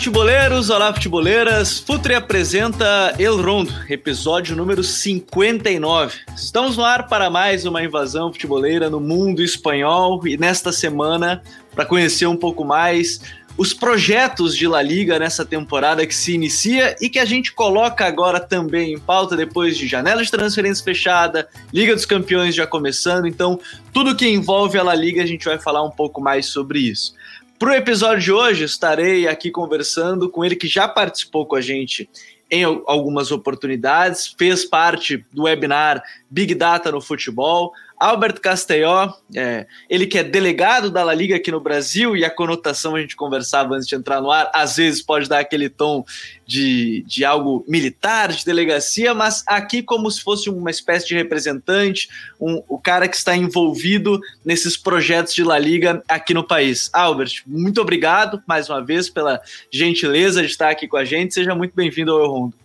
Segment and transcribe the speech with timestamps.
[0.00, 1.78] Futeboleiros, olá, futeboleiras.
[1.78, 6.20] Futre apresenta El Rondo, episódio número 59.
[6.34, 11.42] Estamos no ar para mais uma invasão futeboleira no mundo espanhol e nesta semana,
[11.74, 13.20] para conhecer um pouco mais
[13.58, 18.06] os projetos de La Liga nessa temporada que se inicia e que a gente coloca
[18.06, 23.26] agora também em pauta depois de janela de transferência fechada, Liga dos Campeões já começando,
[23.26, 23.60] então
[23.92, 27.12] tudo que envolve a La Liga a gente vai falar um pouco mais sobre isso.
[27.60, 31.60] Para o episódio de hoje, estarei aqui conversando com ele que já participou com a
[31.60, 32.08] gente
[32.50, 40.06] em algumas oportunidades, fez parte do webinar Big Data no Futebol, Albert Castelló, é, ele
[40.06, 43.74] que é delegado da La Liga aqui no Brasil, e a conotação a gente conversava
[43.74, 46.02] antes de entrar no ar, às vezes pode dar aquele tom
[46.46, 52.08] de, de algo militar, de delegacia, mas aqui como se fosse uma espécie de representante,
[52.40, 56.88] um, o cara que está envolvido nesses projetos de La Liga aqui no país.
[56.94, 61.54] Albert, muito obrigado mais uma vez pela gentileza de estar aqui com a gente, seja
[61.54, 62.59] muito bem-vindo ao Eu Rondo.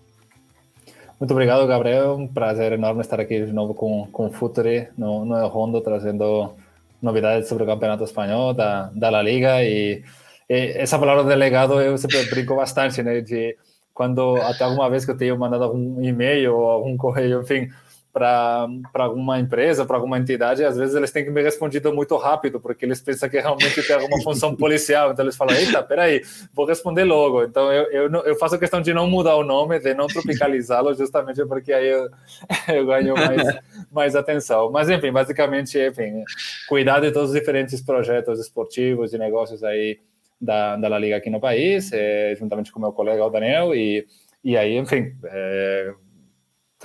[1.20, 2.16] Muito obrigado, Gabriel.
[2.16, 6.54] Um prazer enorme estar aqui de novo com, com o Futre no, no Rondo, trazendo
[7.02, 9.64] novidades sobre o Campeonato Espanhol, da, da La Liga.
[9.64, 10.04] E,
[10.50, 13.22] e essa palavra delegado eu sempre brinco bastante, né?
[13.22, 13.56] De
[13.94, 17.70] quando até alguma vez que eu tenho mandado algum e-mail ou algum correio, enfim,
[18.16, 22.62] para alguma empresa, para alguma entidade, às vezes eles têm que me responder muito rápido,
[22.62, 25.12] porque eles pensam que realmente tem alguma função policial.
[25.12, 26.22] Então eles falam: eita, peraí,
[26.54, 27.44] vou responder logo.
[27.44, 31.46] Então eu, eu, eu faço questão de não mudar o nome, de não tropicalizá-lo, justamente
[31.46, 32.10] porque aí eu,
[32.74, 33.60] eu ganho mais,
[33.92, 34.72] mais atenção.
[34.72, 36.24] Mas enfim, basicamente, enfim,
[36.70, 40.00] cuidar de todos os diferentes projetos esportivos e negócios aí
[40.40, 44.08] da, da La Liga aqui no país, é, juntamente com meu colega o Daniel, e,
[44.42, 45.14] e aí, enfim.
[45.26, 45.94] É,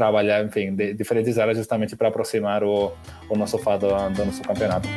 [0.00, 2.90] trabalhar, enfim, de diferentes áreas justamente para aproximar o,
[3.28, 4.88] o nosso fado do nosso campeonato.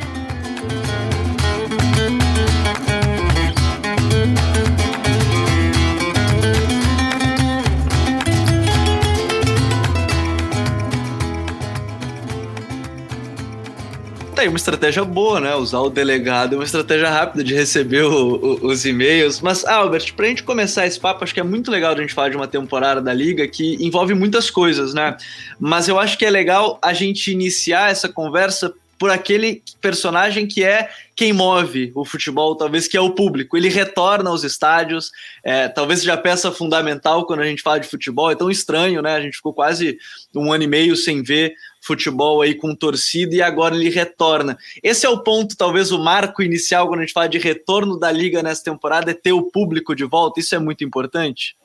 [14.44, 15.54] Aí uma estratégia boa, né?
[15.54, 19.40] Usar o delegado é uma estratégia rápida de receber o, o, os e-mails.
[19.40, 22.28] Mas, Albert, pra gente começar esse papo, acho que é muito legal a gente falar
[22.28, 25.16] de uma temporada da Liga que envolve muitas coisas, né?
[25.58, 30.62] Mas eu acho que é legal a gente iniciar essa conversa por aquele personagem que
[30.62, 33.56] é quem move o futebol, talvez que é o público.
[33.56, 35.10] Ele retorna aos estádios,
[35.42, 38.30] é, talvez seja peça fundamental quando a gente fala de futebol.
[38.30, 39.14] É tão estranho, né?
[39.14, 39.98] A gente ficou quase
[40.34, 44.56] um ano e meio sem ver futebol aí com torcida e agora ele retorna.
[44.82, 48.10] Esse é o ponto, talvez o marco inicial quando a gente fala de retorno da
[48.10, 50.40] liga nessa temporada é ter o público de volta.
[50.40, 51.56] Isso é muito importante.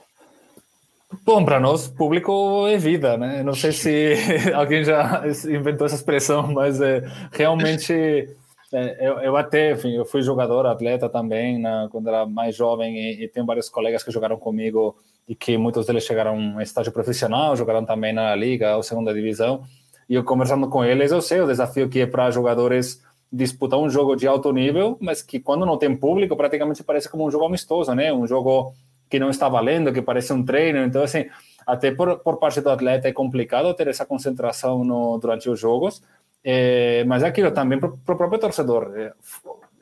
[1.26, 3.42] Bom, para nós, público é vida, né?
[3.42, 4.14] Não sei se
[4.54, 7.02] alguém já inventou essa expressão, mas é,
[7.32, 7.94] realmente
[8.72, 12.96] é, eu, eu, até, enfim, eu fui jogador, atleta também, né, quando era mais jovem,
[12.96, 14.96] e, e, tenho vários colegas que jogaram comigo
[15.28, 19.64] e que muitos deles chegaram a estágio profissional, jogaram também na Liga ou Segunda Divisão.
[20.10, 23.90] E eu conversando com eles, eu sei o desafio que é para jogadores disputar um
[23.90, 27.46] jogo de alto nível, mas que quando não tem público, praticamente parece como um jogo
[27.46, 28.12] amistoso, né?
[28.12, 28.74] Um jogo
[29.08, 30.80] que não está valendo, que parece um treino.
[30.80, 31.26] Então, assim,
[31.66, 36.02] até por, por parte do atleta é complicado ter essa concentração no, durante os jogos,
[36.44, 38.92] é, mas é aquilo também para o próprio torcedor.
[38.96, 39.14] É,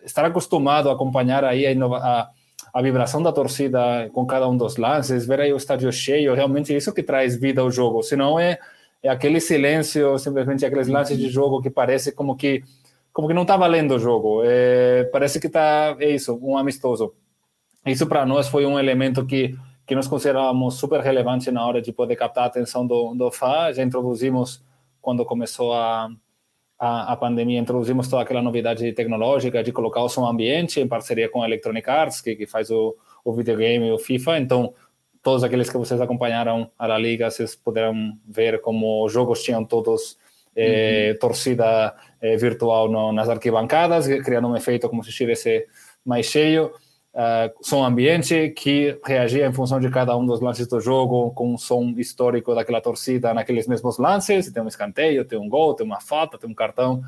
[0.03, 2.29] estar acostumado a acompanhar aí a, a,
[2.73, 6.75] a, vibração da torcida com cada um dos lances, ver aí o estádio cheio, realmente
[6.75, 8.03] isso que traz vida ao jogo.
[8.03, 8.59] Senão é
[9.03, 12.63] é aquele silêncio, simplesmente aqueles lances de jogo que parece como que
[13.13, 14.41] como que não está valendo o jogo.
[14.46, 17.13] É, parece que está é isso, um amistoso.
[17.85, 19.55] Isso para nós foi um elemento que
[19.88, 23.72] que nós considerávamos super relevante na hora de poder captar a atenção do, do FA.
[23.73, 24.61] Já introduzimos,
[25.02, 26.09] quando começou a,
[26.78, 31.29] a, a, pandemia, introduzimos toda aquela novidade tecnológica de colocar o som ambiente em parceria
[31.29, 34.40] com a Electronic Arts, que, que faz o, o videogame, o FIFA.
[34.40, 34.73] Então,
[35.22, 39.64] todos aqueles que vocês acompanharam a La Liga, vocês puderam ver como os jogos tinham
[39.64, 40.17] todos
[40.55, 41.19] eh, uhum.
[41.19, 45.67] torcida eh, virtual no, nas arquibancadas, criando um efeito como se estivesse
[46.05, 46.72] mais cheio.
[47.14, 51.53] Uh, som ambiente que reagia em função de cada um dos lances do jogo, com
[51.53, 54.52] um som histórico daquela torcida naqueles mesmos lances.
[54.52, 57.02] Tem um escanteio, tem um gol, tem uma falta, tem um cartão.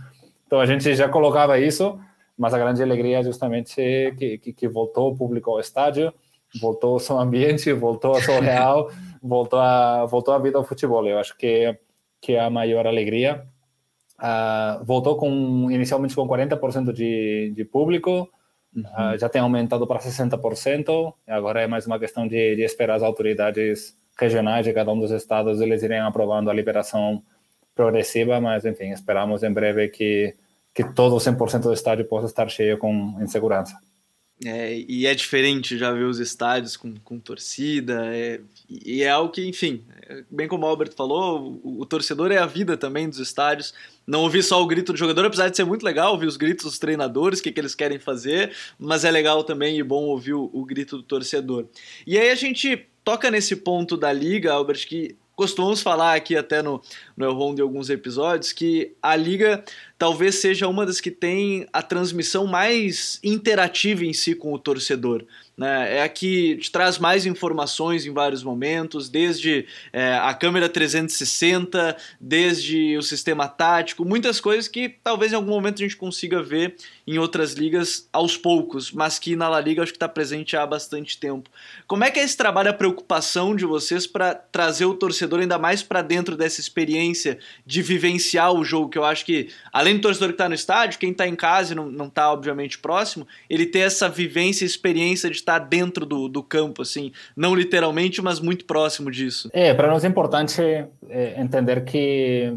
[0.47, 1.99] Então a gente já colocava isso,
[2.35, 3.75] mas a grande alegria é justamente
[4.17, 6.11] que, que, que voltou o público ao estádio
[6.59, 8.89] voltou ao som ambiente, voltou ao som real,
[9.21, 11.05] voltou a voltou a vida ao futebol.
[11.07, 11.77] Eu acho que
[12.21, 13.45] que é a maior alegria.
[14.19, 18.29] Uh, voltou com inicialmente com 40% de, de público,
[18.75, 18.83] uhum.
[18.83, 21.13] uh, já tem aumentado para 60%.
[21.27, 25.11] Agora é mais uma questão de, de esperar as autoridades regionais de cada um dos
[25.11, 27.23] estados eles irem aprovando a liberação
[27.73, 30.35] progressiva, mas enfim, esperamos em breve que
[30.73, 33.75] que todo o 100% do estádio possa estar cheio com em segurança.
[34.45, 38.39] É, e é diferente já ver os estádios com, com torcida, é,
[38.69, 42.37] e é algo que, enfim, é, bem como o Albert falou, o, o, torcedor é
[42.37, 43.73] a vida também dos estádios.
[44.07, 46.65] Não ouvir só o grito do jogador, apesar de ser muito legal ouvir os gritos
[46.65, 50.33] dos treinadores, o que, que eles querem fazer, mas é legal também e bom ouvir
[50.33, 51.65] o, o grito do torcedor.
[52.07, 56.61] E aí a gente toca nesse ponto da liga, Albert, que costumamos falar aqui até
[56.61, 56.81] no,
[57.15, 59.63] no El de alguns episódios, que a liga
[59.99, 65.25] talvez seja uma das que tem a transmissão mais interativa em si com o torcedor.
[65.59, 65.97] Né?
[65.97, 71.97] É a que te traz mais informações em vários momentos, desde é, a câmera 360,
[72.17, 76.75] desde o sistema tático, muitas coisas que talvez em algum momento a gente consiga ver
[77.05, 80.65] em outras ligas aos poucos, mas que na La Liga acho que está presente há
[80.65, 81.49] bastante tempo.
[81.85, 85.57] Como é que é esse trabalho, a preocupação de vocês para trazer o torcedor ainda
[85.59, 90.01] mais para dentro dessa experiência de vivenciar o jogo, que eu acho que, além do
[90.01, 93.65] torcedor que está no estádio, quem está em casa e não está obviamente próximo, ele
[93.65, 98.65] ter essa vivência, experiência de estar dentro do, do campo, assim, não literalmente, mas muito
[98.65, 99.49] próximo disso.
[99.53, 102.53] É, para nós é importante é, entender que,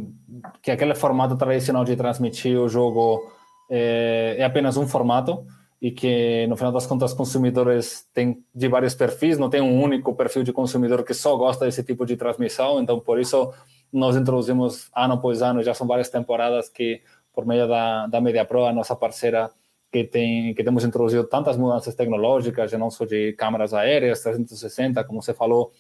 [0.63, 3.33] que aquele formato tradicional de transmitir o jogo
[3.71, 5.45] é, é apenas um formato
[5.83, 10.15] e que no final das contas consumidores têm de vários perfis, não tem um único
[10.15, 13.53] perfil de consumidor que só gosta desse tipo de transmissão, então por isso
[13.93, 17.03] nós introduzimos ano após ano, já são várias temporadas que
[17.33, 19.51] por meio da, da Media Pro, a nossa parceira
[19.91, 25.23] que tem que temos introduzido tantas mudanças tecnológicas, não só de câmeras aéreas 360, como
[25.23, 25.71] você falou,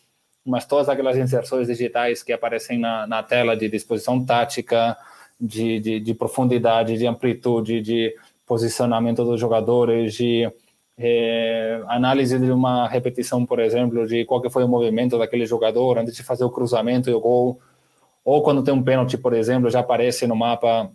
[0.44, 4.96] mas todas aquelas inserções digitais que aparecem na, na tela de disposição tática,
[5.40, 8.14] de, de, de, profundidade, de amplitude, de
[8.46, 10.50] posicionamento dos jogadores, de
[10.98, 15.98] é, análise de uma repetição, por exemplo, de qual que foi o movimento daquele jogador
[15.98, 17.60] antes de fazer o cruzamento e o gol,
[18.25, 20.90] ou quando tem um pênalti, por exemplo, já aparece no mapa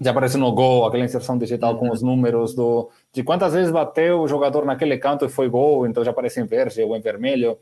[0.00, 1.78] já aparece no gol, aquela inserção digital uhum.
[1.78, 5.86] com os números do, de quantas vezes bateu o jogador naquele canto e foi gol,
[5.86, 7.52] então já aparece em verde ou em vermelho.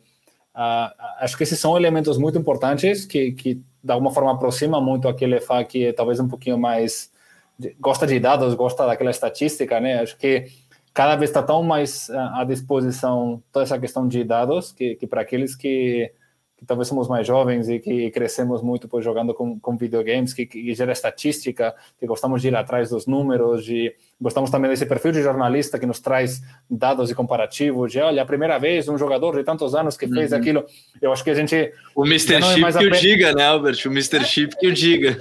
[0.54, 0.90] Uh,
[1.20, 5.40] acho que esses são elementos muito importantes que, que de alguma forma aproxima muito aquele
[5.40, 7.10] fã que é talvez um pouquinho mais
[7.58, 10.00] de, gosta de dados, gosta daquela estatística, né?
[10.00, 10.46] Acho que
[10.92, 15.22] cada vez está tão mais à disposição toda essa questão de dados que, que para
[15.22, 16.12] aqueles que
[16.56, 20.46] que talvez somos mais jovens e que crescemos muito por jogando com, com videogames, que,
[20.46, 25.12] que gera estatística, que gostamos de ir atrás dos números, de, gostamos também desse perfil
[25.12, 29.36] de jornalista que nos traz dados e comparativos, de olha, a primeira vez um jogador
[29.36, 30.38] de tantos anos que fez uhum.
[30.38, 30.64] aquilo.
[31.02, 31.72] Eu acho que a gente.
[31.94, 32.34] O Mr.
[32.34, 33.86] É Chip é que o diga, né, Albert?
[33.86, 34.24] O Mr.
[34.24, 35.18] Chip que o diga.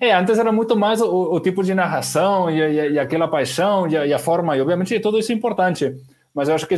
[0.00, 3.86] é, antes era muito mais o, o tipo de narração e, e, e aquela paixão
[3.86, 5.94] e, e a forma, e obviamente tudo isso é importante.
[6.34, 6.76] Mas eu acho que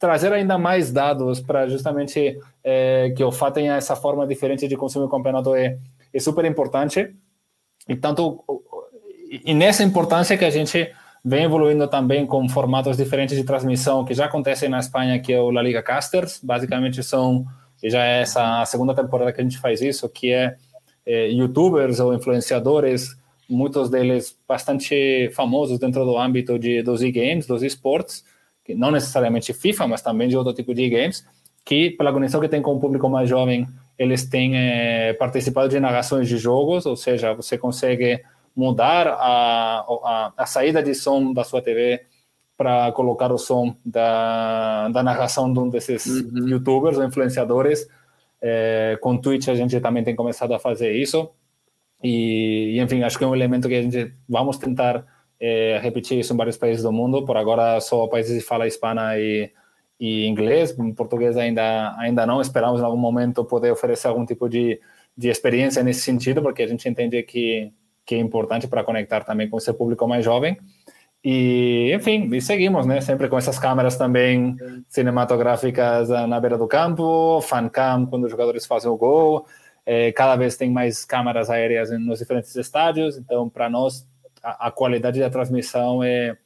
[0.00, 4.74] trazer ainda mais dados para justamente é, que o FA tenha essa forma diferente de
[4.74, 5.76] consumir o campeonato é,
[6.12, 7.14] é super importante.
[7.86, 8.42] E tanto
[9.30, 10.90] e nessa importância que a gente
[11.24, 15.40] vem evoluindo também com formatos diferentes de transmissão que já acontecem na Espanha, que é
[15.40, 16.40] o La Liga Casters.
[16.42, 17.44] Basicamente são,
[17.82, 20.56] e já é essa a segunda temporada que a gente faz isso, que é,
[21.04, 23.16] é youtubers ou influenciadores,
[23.48, 28.24] muitos deles bastante famosos dentro do âmbito de, dos e-games, dos esportes,
[28.74, 31.26] não necessariamente FIFA, mas também de outro tipo de games,
[31.64, 35.78] que pela conexão que tem com o público mais jovem, eles têm é, participado de
[35.78, 38.22] narrações de jogos, ou seja, você consegue
[38.56, 42.00] mudar a, a, a saída de som da sua TV
[42.56, 46.48] para colocar o som da, da narração de um desses uhum.
[46.48, 47.88] youtubers ou influenciadores.
[48.42, 51.30] É, com Twitch a gente também tem começado a fazer isso.
[52.02, 55.06] E, e, enfim, acho que é um elemento que a gente vamos tentar
[55.40, 57.24] é, repetir isso em vários países do mundo.
[57.24, 59.50] Por agora, só países de fala hispana e,
[59.98, 60.78] e inglês.
[60.78, 62.40] Em português ainda ainda não.
[62.40, 64.80] Esperamos em algum momento poder oferecer algum tipo de,
[65.16, 67.72] de experiência nesse sentido, porque a gente entende que
[68.10, 70.58] que é importante para conectar também com esse público mais jovem.
[71.22, 73.00] E, enfim, e seguimos, né?
[73.00, 74.56] Sempre com essas câmeras também
[74.88, 79.46] cinematográficas na beira do campo, fan cam quando os jogadores fazem o gol.
[79.86, 83.16] É, cada vez tem mais câmeras aéreas nos diferentes estádios.
[83.16, 84.04] Então, para nós,
[84.42, 86.36] a, a, qualidade da transmissão é,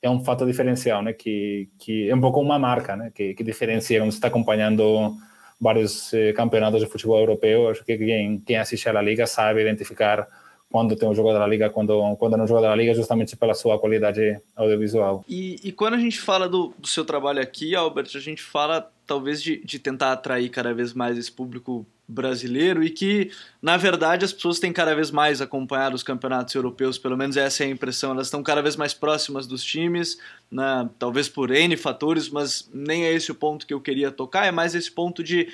[0.00, 1.12] é um fato diferencial, né?
[1.12, 3.10] Que, que é um pouco uma marca, né?
[3.14, 5.16] Que, que diferencia quando está acompanhando
[5.60, 7.68] vários eh, campeonatos de futebol europeu.
[7.68, 10.26] Acho que quem, quem assiste à Liga sabe identificar
[10.72, 13.78] quando tem um jogo da Liga, quando, quando não joga da Liga, justamente pela sua
[13.78, 15.22] qualidade audiovisual.
[15.28, 18.90] E, e quando a gente fala do, do seu trabalho aqui, Albert, a gente fala
[19.06, 24.24] talvez de, de tentar atrair cada vez mais esse público brasileiro e que, na verdade,
[24.24, 27.70] as pessoas têm cada vez mais acompanhado os campeonatos europeus, pelo menos essa é a
[27.70, 28.12] impressão.
[28.12, 30.18] Elas estão cada vez mais próximas dos times,
[30.50, 30.88] né?
[30.98, 34.50] talvez por N fatores, mas nem é esse o ponto que eu queria tocar, é
[34.50, 35.48] mais esse ponto de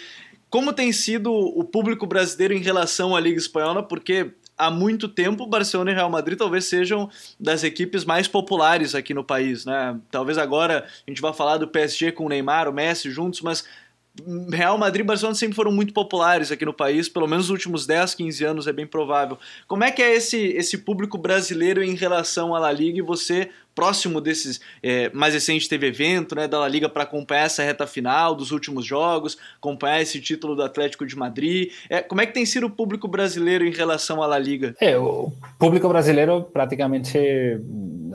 [0.50, 5.46] como tem sido o público brasileiro em relação à Liga Espanhola, porque há muito tempo,
[5.46, 9.98] Barcelona e Real Madrid talvez sejam das equipes mais populares aqui no país, né?
[10.10, 13.64] Talvez agora a gente vá falar do PSG com o Neymar, o Messi juntos, mas
[14.50, 17.86] Real Madrid e Barcelona sempre foram muito populares aqui no país, pelo menos nos últimos
[17.86, 19.38] 10, 15 anos é bem provável.
[19.66, 23.50] Como é que é esse, esse público brasileiro em relação à La Liga e você,
[23.74, 27.86] próximo desses, é, mais recente teve evento né, da La Liga para acompanhar essa reta
[27.86, 31.70] final dos últimos jogos, acompanhar esse título do Atlético de Madrid.
[31.88, 34.74] É, como é que tem sido o público brasileiro em relação à La Liga?
[34.80, 37.18] É, o público brasileiro praticamente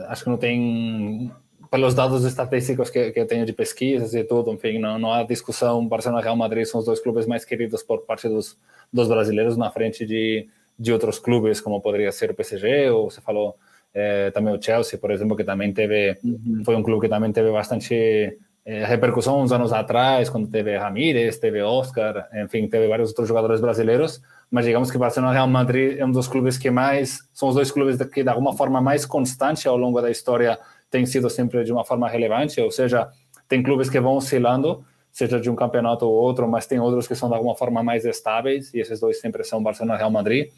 [0.08, 1.32] acho que não tem
[1.74, 5.24] pelos dados estatísticos que, que eu tenho de pesquisas e tudo, enfim, não, não há
[5.24, 5.84] discussão.
[5.84, 8.56] Barcelona e Real Madrid são os dois clubes mais queridos por parte dos,
[8.92, 10.46] dos brasileiros na frente de,
[10.78, 13.56] de outros clubes, como poderia ser o PSG, ou você falou
[13.92, 16.62] é, também o Chelsea, por exemplo, que também teve, uhum.
[16.64, 21.38] foi um clube que também teve bastante é, repercussão uns anos atrás, quando teve Ramírez,
[21.38, 25.98] teve Oscar, enfim, teve vários outros jogadores brasileiros, mas digamos que Barcelona e Real Madrid
[25.98, 29.04] é um dos clubes que mais, são os dois clubes que de alguma forma mais
[29.04, 30.56] constante ao longo da história
[30.94, 33.08] tem sido sempre de uma forma relevante, ou seja,
[33.48, 37.16] tem clubes que vão oscilando, seja de um campeonato ou outro, mas tem outros que
[37.16, 40.52] são de alguma forma mais estáveis, e esses dois sempre são Barcelona e Real Madrid.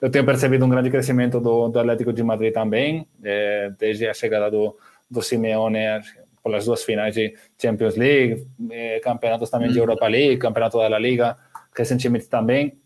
[0.00, 4.14] Eu tenho percebido um grande crescimento do, do Atlético de Madrid também, é, desde a
[4.14, 4.76] chegada do,
[5.08, 5.78] do Simeone
[6.42, 9.84] pelas duas finais de Champions League, é, campeonatos também de uhum.
[9.84, 11.36] Europa League, campeonato da La Liga,
[11.72, 12.76] recentemente também.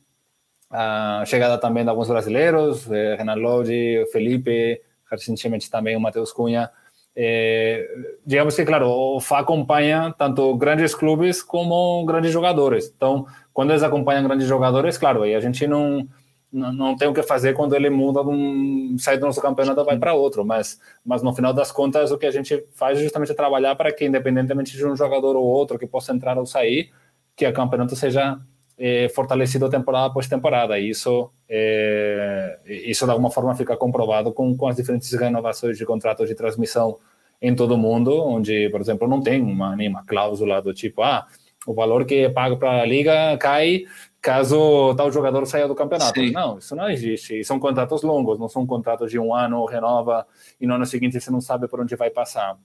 [0.70, 4.78] A chegada também de alguns brasileiros, é, Renan Lodi, Felipe,
[5.10, 6.70] recentemente também o Matheus Cunha,
[7.14, 7.86] é,
[8.24, 12.92] digamos que, claro, o FA acompanha tanto grandes clubes como grandes jogadores.
[12.94, 16.08] Então, quando eles acompanham grandes jogadores, claro, aí a gente não,
[16.50, 19.98] não, não tem o que fazer quando ele muda, um, sai do nosso campeonato vai
[19.98, 20.44] para outro.
[20.44, 23.92] Mas, mas no final das contas, o que a gente faz é justamente trabalhar para
[23.92, 26.90] que, independentemente de um jogador ou outro que possa entrar ou sair,
[27.36, 28.38] que o campeonato seja
[28.78, 30.78] é, fortalecido temporada após temporada.
[30.78, 35.86] E isso, é, isso de alguma forma fica comprovado com, com as diferentes renovações de
[35.86, 36.98] contratos de transmissão
[37.40, 41.26] em todo o mundo, onde, por exemplo, não tem uma, nenhuma cláusula do tipo, ah,
[41.66, 43.84] o valor que é pago para a liga cai
[44.20, 46.18] caso tal jogador saia do campeonato.
[46.18, 46.30] Sim.
[46.30, 47.40] Não, isso não existe.
[47.40, 50.24] E são contratos longos, não são contratos de um ano, renova,
[50.60, 52.56] e no ano seguinte você não sabe por onde vai passar.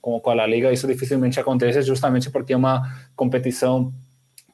[0.00, 2.82] Com, com a Liga, isso dificilmente acontece, justamente porque é uma
[3.16, 3.92] competição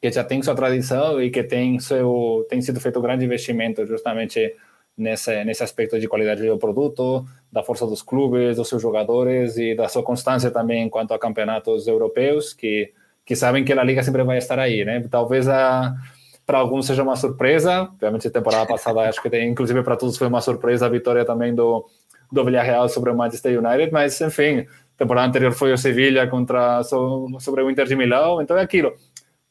[0.04, 3.86] que já tem sua tradição e que tem seu tem sido feito um grande investimento
[3.86, 4.54] justamente
[4.94, 9.74] nesse nesse aspecto de qualidade do produto, da força dos clubes, dos seus jogadores e
[9.74, 12.92] da sua constância também quanto a campeonatos europeus que
[13.24, 15.02] que sabem que a liga sempre vai estar aí, né?
[15.10, 15.94] Talvez a
[16.44, 20.18] para alguns seja uma surpresa, obviamente a temporada passada acho que tem, inclusive para todos
[20.18, 21.86] foi uma surpresa a vitória também do
[22.30, 24.66] do Villarreal sobre o Manchester United, mas enfim,
[24.98, 28.92] temporada anterior foi o Sevilla contra sobre o Inter de Milão, então é aquilo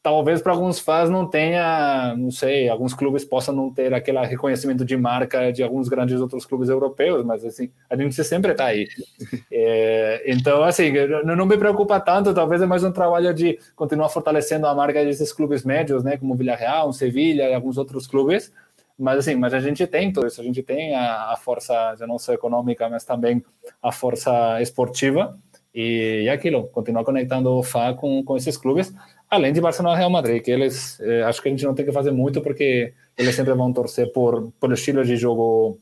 [0.03, 4.83] talvez para alguns fãs não tenha, não sei, alguns clubes possam não ter aquele reconhecimento
[4.83, 8.87] de marca de alguns grandes outros clubes europeus, mas assim, a gente sempre está aí.
[9.55, 10.91] É, então, assim,
[11.23, 15.05] não, não me preocupa tanto, talvez é mais um trabalho de continuar fortalecendo a marca
[15.05, 18.51] desses clubes médios, né, como Villarreal, Sevilha e alguns outros clubes,
[18.97, 22.17] mas assim, mas a gente tem tudo isso, a gente tem a, a força, não
[22.17, 23.43] só econômica, mas também
[23.81, 25.37] a força esportiva,
[25.73, 28.93] e, e aquilo, continuar conectando o FA com, com esses clubes,
[29.33, 31.85] além de Barcelona e Real Madrid, que eles, eh, acho que a gente não tem
[31.85, 35.79] que fazer muito, porque eles sempre vão torcer por, por estilo de jogo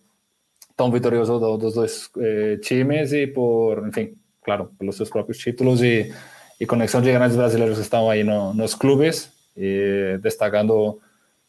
[0.75, 5.81] tão vitorioso do, dos dois eh, times e por, enfim, claro, pelos seus próprios títulos
[5.81, 6.13] e,
[6.59, 10.99] e conexão de grandes brasileiros que estão aí no, nos clubes, e destacando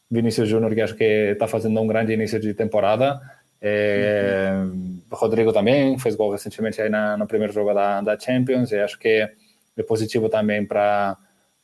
[0.09, 3.19] Vinícius Júnior, que acho que está fazendo um grande início de temporada,
[3.65, 4.99] é, uhum.
[5.09, 8.99] Rodrigo também fez gol recentemente aí na, no primeiro jogo da, da Champions e acho
[8.99, 9.25] que
[9.77, 11.17] é positivo também para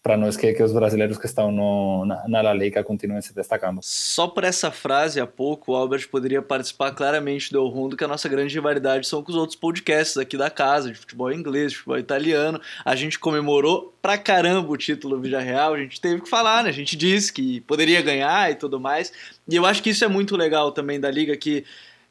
[0.09, 3.31] para nós que, que os brasileiros que estão no, na, na La Liga continuem se
[3.31, 3.79] destacando.
[3.83, 8.07] Só por essa frase há pouco, o Albert poderia participar claramente do Rondo, que a
[8.07, 11.77] nossa grande rivalidade são com os outros podcasts aqui da casa, de futebol inglês, de
[11.77, 12.59] futebol italiano.
[12.83, 16.71] A gente comemorou pra caramba o título Vídeo Real, a gente teve que falar, né?
[16.71, 19.13] A gente disse que poderia ganhar e tudo mais.
[19.47, 21.63] E eu acho que isso é muito legal também da Liga, que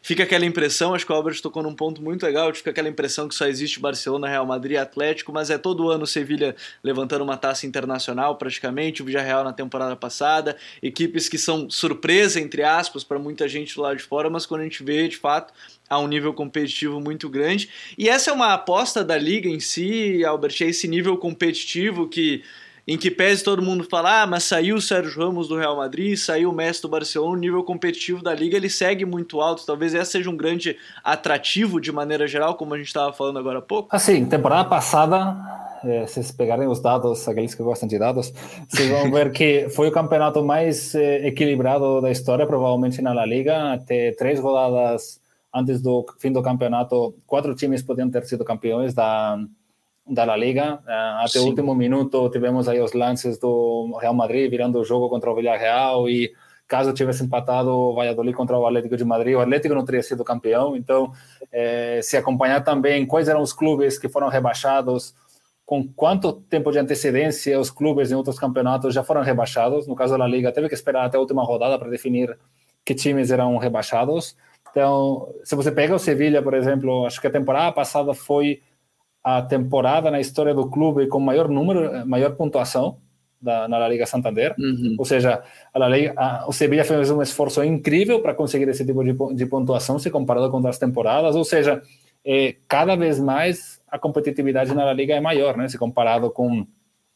[0.08, 3.28] fica aquela impressão, acho que o Albert tocou num ponto muito legal, fica aquela impressão
[3.28, 7.36] que só existe Barcelona, Real Madrid e Atlético, mas é todo ano Sevilha levantando uma
[7.36, 13.18] taça internacional praticamente, o Villarreal na temporada passada, equipes que são surpresa, entre aspas, para
[13.18, 15.52] muita gente do lado de fora, mas quando a gente vê, de fato,
[15.86, 17.68] há um nível competitivo muito grande.
[17.98, 22.42] E essa é uma aposta da liga em si, Albert, é esse nível competitivo que
[22.88, 26.16] em que pese todo mundo falar, ah, mas saiu o Sérgio Ramos do Real Madrid,
[26.16, 29.66] saiu o Messi do Barcelona, o nível competitivo da liga ele segue muito alto.
[29.66, 33.58] Talvez esse seja um grande atrativo de maneira geral, como a gente estava falando agora
[33.58, 33.94] há pouco.
[33.94, 35.36] Assim, temporada passada
[35.84, 38.32] é, se vocês pegarem os dados, aqueles que gostam de dados,
[38.68, 43.26] vocês vão ver que foi o campeonato mais é, equilibrado da história, provavelmente na La
[43.26, 43.74] Liga.
[43.74, 45.20] Até três rodadas
[45.54, 49.38] antes do fim do campeonato, quatro times podiam ter sido campeões da,
[50.08, 50.80] da La Liga.
[51.18, 51.40] Até Sim.
[51.40, 55.34] o último minuto tivemos aí os lances do Real Madrid virando o jogo contra o
[55.34, 56.32] Villarreal e
[56.68, 60.22] caso tivesse empatado o Valladolid contra o Atlético de Madrid, o Atlético não teria sido
[60.22, 60.76] campeão.
[60.76, 61.10] Então,
[61.50, 65.14] eh, se acompanhar também quais eram os clubes que foram rebaixados,
[65.64, 69.86] com quanto tempo de antecedência os clubes em outros campeonatos já foram rebaixados.
[69.86, 72.38] No caso da Liga, teve que esperar até a última rodada para definir
[72.84, 74.36] que times eram rebaixados.
[74.70, 78.62] Então, se você pega o Sevilha, por exemplo, acho que a temporada passada foi
[79.28, 82.96] a temporada na história do clube com maior número, maior pontuação
[83.38, 84.54] da, na Liga Santander.
[84.58, 84.96] Uhum.
[84.98, 85.42] Ou seja,
[85.74, 89.44] a Liga, a, o Sevilla fez um esforço incrível para conseguir esse tipo de, de,
[89.44, 91.36] pontuação se comparado com outras temporadas.
[91.36, 91.82] Ou seja,
[92.24, 95.68] é, cada vez mais a competitividade na Liga é maior, né?
[95.68, 96.66] Se comparado com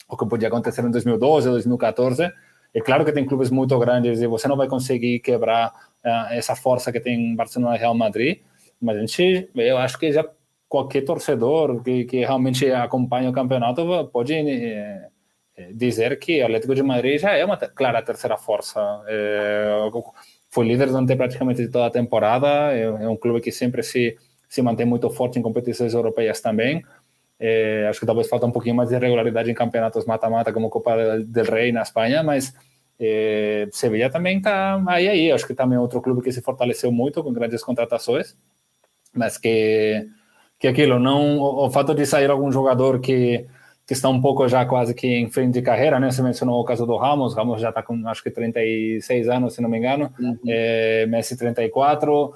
[0.07, 2.31] o que podia acontecer em 2012, 2014.
[2.75, 5.73] É claro que tem clubes muito grandes e você não vai conseguir quebrar
[6.04, 8.40] uh, essa força que tem Barcelona e Real Madrid,
[8.78, 10.23] mas a gente, eu acho que já
[10.73, 15.11] qualquer torcedor que, que realmente acompanha o campeonato pode eh,
[15.75, 18.81] dizer que o Atlético de Madrid já é uma clara terceira força.
[19.07, 19.76] É,
[20.49, 24.17] foi líder durante praticamente toda a temporada, é, é, um clube que sempre se,
[24.49, 26.83] se mantém muito forte em competições europeias também.
[27.38, 31.19] É, acho que talvez falta um pouquinho mais de regularidade em campeonatos mata-mata, como Copa
[31.19, 32.55] del Rei na Espanha, mas
[32.99, 35.31] é, Sevilla também está aí, aí.
[35.31, 38.35] Acho que também é outro clube que se fortaleceu muito com grandes contratações,
[39.14, 40.09] mas que
[40.62, 43.45] que aquilo não o, o, fato de sair algum jogador que
[43.85, 46.09] que está um pouco já quase que em frente de carreira, né?
[46.09, 49.61] Você mencionou o caso do Ramos, Ramos já está com acho que 36 anos, se
[49.61, 50.38] não me engano, uhum.
[50.46, 52.33] é, Messi 34, uh,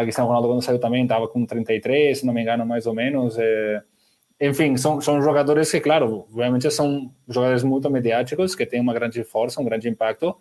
[0.00, 3.36] Cristiano Ronaldo quando saiu também estava com 33, se não me engano, mais ou menos.
[3.38, 3.82] É,
[4.40, 9.22] enfim, são, são jogadores que, claro, obviamente são jogadores muito mediáticos, que têm uma grande
[9.22, 10.34] força, um grande impacto,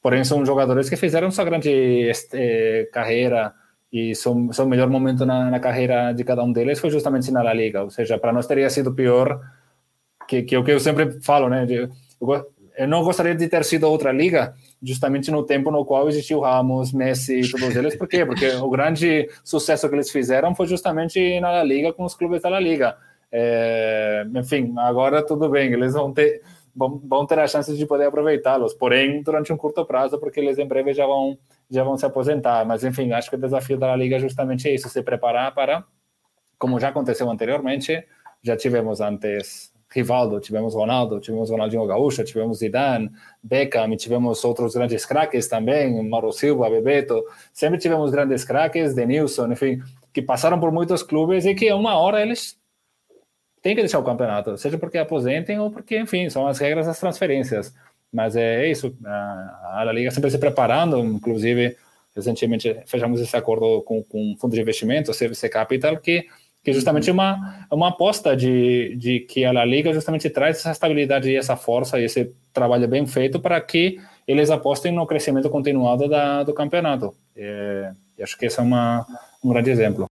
[0.00, 3.52] porém são jogadores que fizeram sua grande este, carreira
[3.94, 4.34] e seu
[4.66, 7.90] melhor momento na, na, carreira de cada um deles foi justamente na La Liga, ou
[7.90, 9.40] seja, para nós teria sido pior
[10.26, 11.64] que, que o que eu sempre falo, né?
[11.70, 11.88] Eu,
[12.76, 14.52] eu não gostaria de ter sido outra liga,
[14.82, 17.94] justamente no tempo no qual existiu Ramos, Messi e todos eles.
[17.94, 18.26] Por quê?
[18.26, 22.42] Porque o grande sucesso que eles fizeram foi justamente na La Liga com os clubes
[22.42, 22.96] da La Liga.
[23.30, 26.42] É, enfim, agora tudo bem, eles vão ter
[26.74, 30.58] vão, vão ter a chance de poder aproveitá-los, porém durante um curto prazo, porque eles
[30.58, 31.38] em breve já vão
[31.70, 32.64] já vão se aposentar.
[32.66, 35.84] Mas, enfim, acho que o desafio da Liga é justamente isso, se preparar para,
[36.58, 38.06] como já aconteceu anteriormente,
[38.42, 43.10] já tivemos antes Rivaldo, tivemos Ronaldo, tivemos Ronaldinho Gaúcho, tivemos Zidane,
[43.42, 49.80] Beckham, tivemos outros grandes craques também, Mauro Silva, Bebeto, sempre tivemos grandes craques, Denilson, enfim,
[50.12, 52.58] que passaram por muitos clubes e que uma hora eles
[53.64, 57.00] têm que deixar o campeonato, seja porque aposentem ou porque, enfim, são as regras das
[57.00, 57.74] transferências.
[58.12, 61.74] Mas é, é isso, a, a Liga sempre se preparando, inclusive
[62.14, 66.28] recentemente fechamos esse acordo com, com um fundo de investimento, o CVC Capital, que
[66.62, 70.70] que justamente é uma, uma aposta de, de que a La Liga justamente traz essa
[70.70, 75.50] estabilidade e essa força e esse trabalho bem feito para que eles apostem no crescimento
[75.50, 77.14] continuado da, do campeonato.
[77.36, 79.06] É, acho que esse é uma,
[79.44, 80.06] um grande exemplo.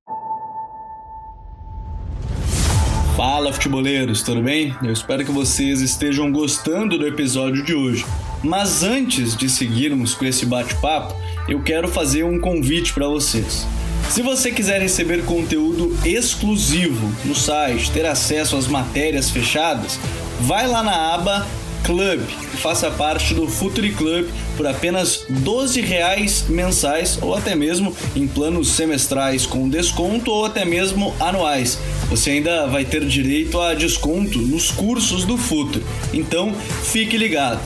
[3.15, 4.75] Fala futeboleiros, tudo bem?
[4.81, 8.03] Eu espero que vocês estejam gostando do episódio de hoje.
[8.43, 11.13] Mas antes de seguirmos com esse bate-papo,
[11.47, 13.67] eu quero fazer um convite para vocês.
[14.09, 19.99] Se você quiser receber conteúdo exclusivo no site, ter acesso às matérias fechadas,
[20.41, 21.45] vai lá na aba
[21.83, 22.21] Club
[22.57, 28.69] faça parte do Futuri Club por apenas 12 reais mensais ou até mesmo em planos
[28.69, 31.77] semestrais com desconto ou até mesmo anuais.
[32.09, 35.85] Você ainda vai ter direito a desconto nos cursos do Futuri.
[36.13, 37.59] Então, fique ligado.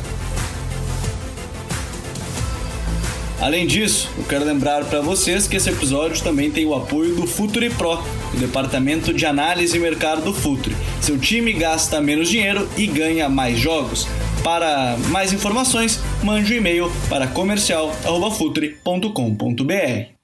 [3.39, 7.27] Além disso, eu quero lembrar para vocês que esse episódio também tem o apoio do
[7.27, 8.03] Futuri Pro,
[8.37, 10.75] o departamento de análise e mercado do Futuri.
[11.01, 14.07] Seu time gasta menos dinheiro e ganha mais jogos.
[14.43, 20.17] Para mais informações, mande um e-mail para comercial@futre.com.br.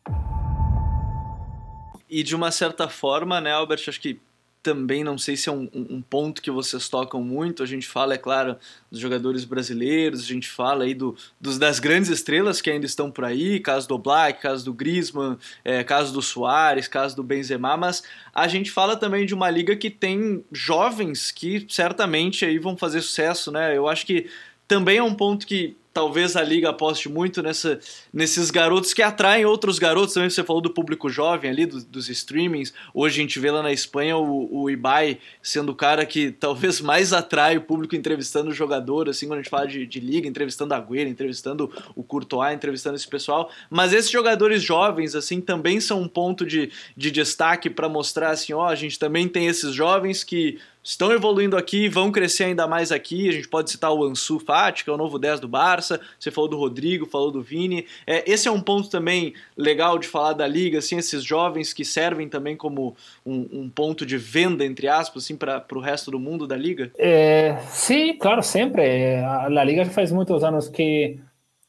[2.09, 4.19] E de uma certa forma, né, Albert, acho que
[4.63, 7.61] também não sei se é um, um, ponto que vocês tocam muito.
[7.61, 8.55] A gente fala, é claro,
[8.89, 13.11] dos jogadores brasileiros, a gente fala aí do, dos, das grandes estrelas que ainda estão
[13.11, 17.75] por aí, caso do Black, caso do Griezmann, é, caso do Soares, caso do Benzema,
[17.75, 22.77] mas a gente fala também de uma liga que tem jovens que certamente aí vão
[22.77, 23.75] fazer sucesso, né?
[23.75, 24.29] Eu acho que
[24.65, 27.79] também é um ponto que talvez a liga aposte muito nessa,
[28.11, 30.13] nesses garotos que atraem outros garotos.
[30.13, 32.73] Também você falou do público jovem ali, do, dos streamings.
[32.93, 36.81] Hoje a gente vê lá na Espanha o, o Ibai sendo o cara que talvez
[36.81, 40.27] mais atrai o público entrevistando o jogador, assim, quando a gente fala de, de liga,
[40.27, 43.51] entrevistando a Agüero, entrevistando o Courtois, entrevistando esse pessoal.
[43.69, 48.53] Mas esses jogadores jovens, assim, também são um ponto de, de destaque para mostrar, assim,
[48.53, 52.91] ó, a gente também tem esses jovens que estão evoluindo aqui, vão crescer ainda mais
[52.91, 53.29] aqui.
[53.29, 56.01] A gente pode citar o Ansu Fati, que é o novo 10 do Barça.
[56.19, 57.85] Você falou do Rodrigo, falou do Vini.
[58.05, 61.85] É, esse é um ponto também legal de falar da liga, assim, esses jovens que
[61.85, 66.19] servem também como um, um ponto de venda, entre aspas, assim, para o resto do
[66.19, 66.91] mundo da liga?
[66.97, 69.15] É, sim, claro, sempre.
[69.15, 71.19] A, a liga já faz muitos anos que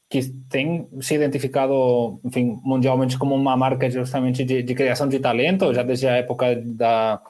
[0.07, 5.75] que tem se identificado, enfim, mundialmente como uma marca justamente de, de criação de talento,
[5.75, 7.21] já desde a época da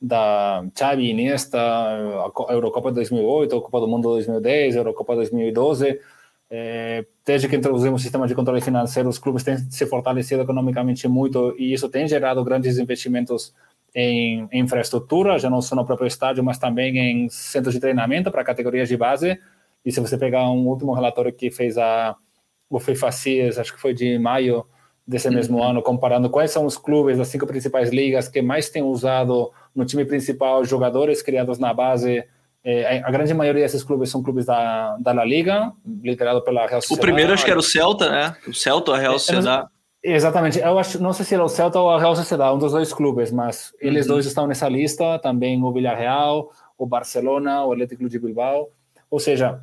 [0.00, 6.00] da Xavi, Iniesta, a Eurocopa 2008, a Copa do Mundo 2010, a Eurocopa 2012.
[6.52, 11.06] É, desde que introduzimos o sistema de controle financeiro, os clubes têm se fortalecido economicamente
[11.06, 13.54] muito e isso tem gerado grandes investimentos
[13.94, 18.42] em, infraestrutura, já não só no próprio estádio, mas também em centros de treinamento para
[18.42, 19.38] categorias de base.
[19.84, 22.16] E se você pegar um último relatório que fez a
[22.68, 24.64] o FIFACIS, acho que foi de maio
[25.04, 25.64] desse mesmo uhum.
[25.64, 29.84] ano, comparando quais são os clubes das cinco principais ligas que mais têm usado no
[29.84, 32.24] time principal jogadores criados na base.
[32.62, 36.82] É, a grande maioria desses clubes são clubes da, da La Liga, liderado pela Real
[36.82, 36.98] Sociedad.
[36.98, 38.36] O primeiro acho que era o Celta, né?
[38.46, 39.66] O Celta a Real é, Sociedad.
[40.02, 42.72] Exatamente, eu acho, não sei se era o Celta ou a Real Sociedad, um dos
[42.72, 44.14] dois clubes, mas eles uhum.
[44.14, 48.70] dois estão nessa lista, também o Villarreal, o Barcelona, o Atlético de Bilbao.
[49.10, 49.60] Ou seja,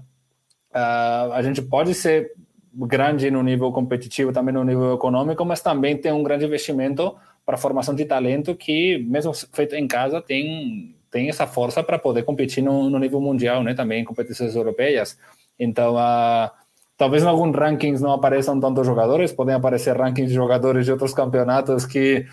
[0.72, 2.34] uh, a gente pode ser
[2.72, 7.16] grande no nível competitivo, também no nível econômico, mas também tem um grande investimento
[7.48, 11.98] para a formação de talento que, mesmo feito em casa, tem, tem essa força para
[11.98, 13.74] poder competir no, no, nível mundial, né?
[13.74, 15.18] também em competições europeias.
[15.58, 16.52] Então, uh,
[16.98, 21.14] talvez em alguns rankings não apareçam tantos jogadores, podem aparecer rankings de jogadores de outros
[21.14, 22.26] campeonatos que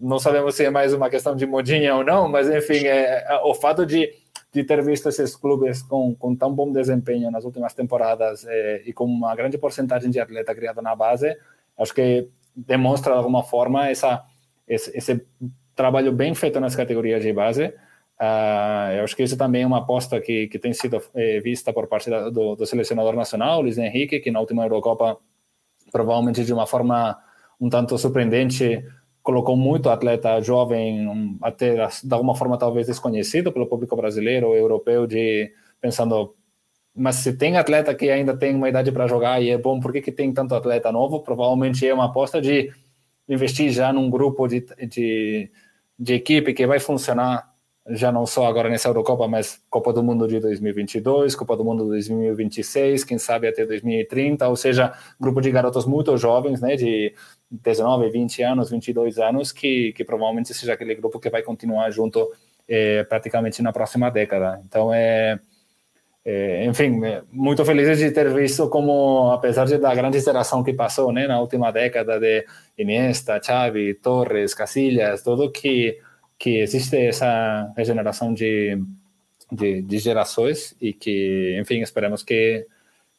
[0.00, 3.40] não sabemos se é mais uma questão de modinha ou não, mas enfim, é, é
[3.44, 4.10] o fato de,
[4.54, 8.92] de ter visto esses clubes com, com tão bom desempenho nas últimas temporadas é, e
[8.94, 11.36] com uma grande porcentagem de atleta criado na base,
[11.76, 14.24] acho que demonstra de alguma forma essa
[14.66, 15.24] esse, esse
[15.74, 17.72] trabalho bem feito nas categorias de base.
[18.18, 21.70] Uh, eu acho que isso também é uma aposta que, que tem sido é, vista
[21.70, 25.18] por parte da, do, do, selecionador nacional, Luiz Henrique, que na última Eurocopa,
[25.92, 27.18] provavelmente de uma forma
[27.60, 28.82] um tanto surpreendente,
[29.22, 34.56] colocou muito atleta jovem, um, até de alguma forma talvez desconhecido pelo público brasileiro ou
[34.56, 36.34] europeu, de pensando,
[36.94, 39.92] mas se tem atleta que ainda tem uma idade para jogar e é bom, por
[39.92, 41.20] que, que tem tanto atleta novo?
[41.20, 42.72] Provavelmente é uma aposta de
[43.28, 45.50] investir já num grupo de, de,
[45.98, 47.54] de equipe que vai funcionar
[47.88, 51.84] já não só agora nessa Eurocopa, mas Copa do Mundo de 2022, Copa do Mundo
[51.84, 57.14] de 2026, quem sabe até 2030, ou seja, grupo de garotos muito jovens, né, de
[57.48, 62.28] 19, 20 anos, 22 anos, que, que provavelmente seja aquele grupo que vai continuar junto
[62.66, 64.60] é, praticamente na próxima década.
[64.66, 65.38] Então, é,
[66.28, 71.12] é, enfim, é, muito felizes de ter visto como, apesar da grande geração que passou
[71.12, 72.44] né, na última década de
[72.76, 76.00] Iniesta, Xavi, Torres, Casillas, tudo que,
[76.36, 78.76] que existe essa regeneração de,
[79.52, 82.66] de, de gerações e que, enfim, esperamos que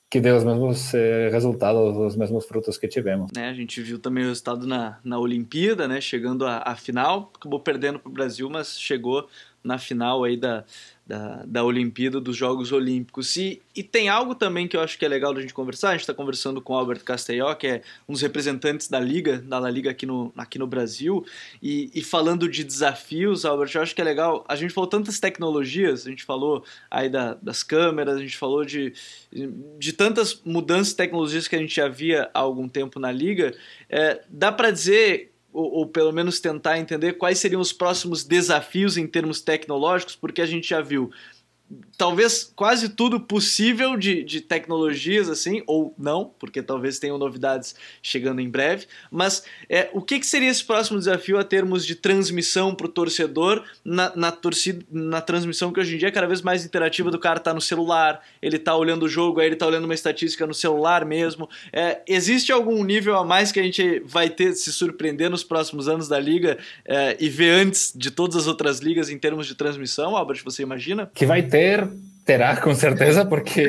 [0.10, 3.30] que dê os mesmos eh, resultados, os mesmos frutos que tivemos.
[3.36, 6.00] É, a gente viu também o resultado na, na Olimpíada, né?
[6.00, 9.28] Chegando à final, acabou perdendo para o Brasil, mas chegou
[9.62, 10.64] na final aí da,
[11.08, 13.38] da, da Olimpíada, dos Jogos Olímpicos.
[13.38, 15.90] E, e tem algo também que eu acho que é legal da gente conversar.
[15.90, 19.38] A gente está conversando com o Albert Castelló, que é um dos representantes da Liga,
[19.38, 21.26] da La Liga aqui no, aqui no Brasil.
[21.64, 24.44] E, e falando de desafios, Albert, eu acho que é legal.
[24.50, 28.66] A gente falou tantas tecnologias, a gente falou aí da, das câmeras, a gente falou
[28.66, 28.94] de,
[29.80, 33.56] de tantas mudanças tecnologias que a gente já via há algum tempo na Liga.
[33.90, 38.98] É, dá para dizer ou, ou, pelo menos tentar entender quais seriam os próximos desafios
[38.98, 41.12] em termos tecnológicos, porque a gente já viu
[41.98, 48.40] talvez quase tudo possível de, de tecnologias assim, ou não, porque talvez tenham novidades chegando
[48.40, 48.86] em breve.
[49.12, 52.90] Mas é, o que, que seria esse próximo desafio a termos de transmissão para o
[52.90, 57.12] torcedor na, na, torcida, na transmissão que hoje em dia é cada vez mais interativa
[57.12, 59.94] do cara tá no celular, ele tá olhando o jogo, aí ele tá olhando uma
[59.94, 61.50] estatística no celular mesmo.
[61.74, 65.90] É, existe algum nível a mais que a gente vai ter se surpreender nos próximos
[65.90, 69.56] anos da liga é, e ver antes de todas as outras ligas em termos de
[69.56, 71.10] transmissão, Albert, você imagina?
[71.14, 71.90] Que vai ter ter,
[72.24, 73.68] terá com certeza, porque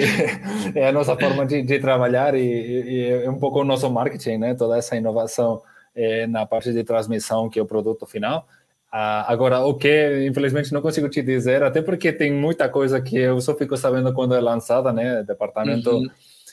[0.75, 4.37] é a nossa forma de, de trabalhar e, e, é um pouco o nosso marketing,
[4.37, 4.55] né?
[4.55, 5.63] Toda essa inovação
[5.95, 8.47] é, na parte de transmissão, que é o produto final.
[8.93, 13.17] Ah, agora, o que infelizmente não consigo te dizer, até porque tem muita coisa que
[13.17, 15.23] eu só fico sabendo quando é lançada, né?
[15.23, 16.11] Departamento uhum.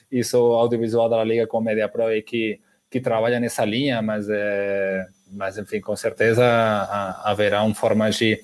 [0.09, 5.05] isso audiovisual da Liga com Media Pro e que que trabalha nessa linha, mas é,
[5.33, 6.45] mas enfim, com certeza
[7.25, 8.39] haverá um formas de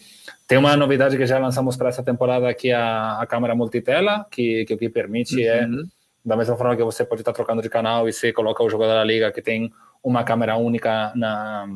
[0.51, 4.65] tem uma novidade que já lançamos para essa temporada é a, a câmera multitela, que,
[4.65, 5.79] que o que permite é, uhum.
[5.79, 5.83] é,
[6.25, 8.95] da mesma forma que você pode estar trocando de canal e você coloca o jogador
[8.95, 9.71] da liga que tem
[10.03, 11.69] uma câmera única na,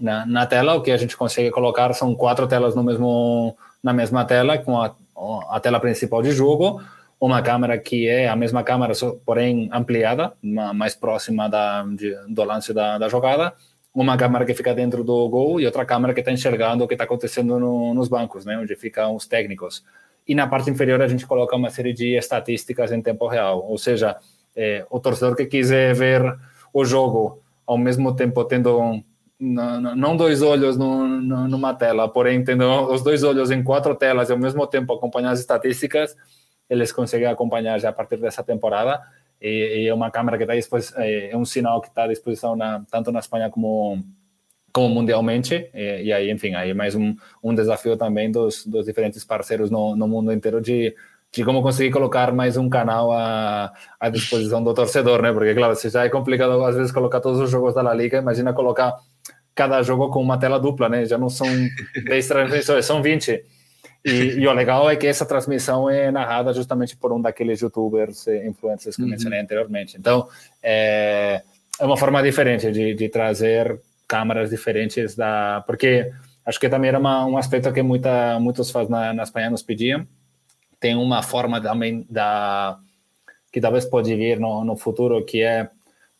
[0.00, 3.92] na, na, tela, o que a gente consegue colocar são quatro telas no mesmo, na
[3.92, 4.94] mesma tela, com a,
[5.50, 6.80] a tela principal de jogo,
[7.20, 8.92] uma câmera que é a mesma câmera,
[9.26, 13.52] porém ampliada, mais próxima da, de, do lance da, da jogada,
[13.94, 16.94] uma câmera que fica dentro do gol e outra câmera que está enxergando o que
[16.94, 19.84] está acontecendo no, nos bancos, né, onde ficam os técnicos.
[20.26, 23.76] E na parte inferior a gente coloca uma série de estatísticas em tempo real, ou
[23.76, 24.16] seja,
[24.56, 26.22] é, o torcedor que quiser ver
[26.72, 29.02] o jogo ao mesmo tempo tendo
[29.38, 34.28] não dois olhos no, no, numa tela, porém tendo os dois olhos em quatro telas
[34.28, 36.16] e ao mesmo tempo acompanhar as estatísticas,
[36.70, 39.02] eles conseguem acompanhar já a partir dessa temporada
[39.42, 42.84] e, é uma câmera que está é, é um sinal que está à disposição na,
[42.90, 44.02] tanto na Espanha como
[44.72, 45.68] como mundialmente.
[45.74, 49.96] E, e, aí enfim aí mais um, um desafio também dos, dos diferentes parceiros no,
[49.96, 50.94] no mundo inteiro de,
[51.32, 55.32] de como conseguir colocar mais um canal à, à disposição do torcedor né?
[55.32, 58.18] Porque claro se já é complicado às vezes colocar todos os jogos da La Liga
[58.18, 58.94] imagina colocar
[59.54, 61.04] cada jogo com uma tela dupla né?
[61.04, 61.48] Já não são
[62.06, 63.44] 10 transmissões são 20
[64.04, 68.26] e, e, o legal é que essa transmissão é narrada justamente por um daqueles youtubers
[68.26, 69.08] influencers que uhum.
[69.08, 69.96] mencionei anteriormente.
[69.96, 70.28] Então,
[70.62, 71.42] é,
[71.78, 75.62] é uma forma diferente de, de, trazer câmeras diferentes da...
[75.66, 76.12] Porque
[76.44, 79.62] acho que também era uma, um aspecto que muita, muitos fãs na, na Espanha nos
[79.62, 80.06] pediam.
[80.80, 82.78] Tem uma forma também da...
[83.52, 85.70] que talvez pode vir no, no futuro, que é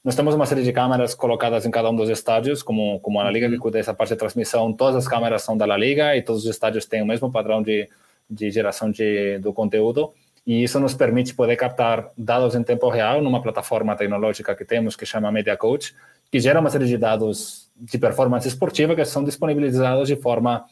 [0.04, 3.24] nós temos uma série de câmeras colocadas em cada um dos estádios, como, como a
[3.24, 3.60] La Liga, que uhum.
[3.60, 4.72] cuida dessa parte de transmissão.
[4.72, 7.62] Todas as câmeras são da La Liga e todos os estádios têm o mesmo padrão
[7.62, 7.88] de,
[8.28, 10.12] de geração de, do conteúdo.
[10.44, 14.96] E isso nos permite poder captar dados em tempo real numa plataforma tecnológica que temos,
[14.96, 15.94] que chama Media Coach,
[16.32, 20.64] que gera uma série de dados de performance esportiva que são disponibilizados de forma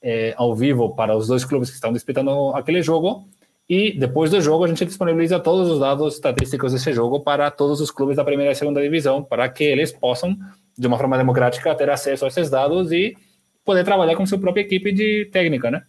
[0.00, 3.26] eh, ao vivo para os dois clubes que estão disputando aquele jogo
[3.68, 7.80] e depois do jogo, a gente disponibiliza todos os dados estatísticos desse jogo para todos
[7.80, 10.36] os clubes da primeira e segunda divisão, para que eles possam,
[10.78, 13.16] de uma forma democrática, ter acesso a esses dados e
[13.64, 15.82] poder trabalhar com sua própria equipe de técnica, né?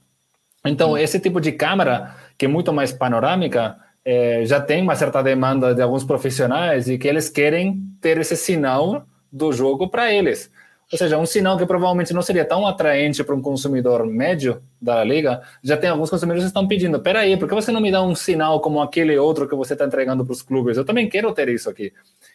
[0.66, 5.22] Então, esse tipo de câmera, que é muito mais panorâmica, é, já tem uma certa
[5.22, 10.50] demanda de alguns profissionais e que eles querem ter esse sinal do jogo para eles.
[10.90, 15.04] Ou seja, um sinal que provavelmente não seria tão atraente para um consumidor médio da
[15.04, 18.02] liga, já tem alguns consumidores que estão pedindo, peraí, por que você não me dá
[18.02, 20.78] um sinal como aquele outro que você está entregando para os clubes?
[20.78, 21.92] Eu também quero ter isso aqui.